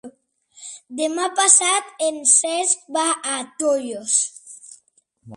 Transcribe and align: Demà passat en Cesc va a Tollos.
Demà 0.99 1.25
passat 1.39 1.91
en 2.05 2.17
Cesc 2.31 2.81
va 2.95 3.03
a 3.33 3.35
Tollos. 3.59 4.15